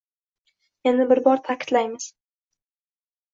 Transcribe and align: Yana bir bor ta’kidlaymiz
Yana 0.87 1.05
bir 1.11 1.21
bor 1.27 1.43
ta’kidlaymiz 1.49 2.09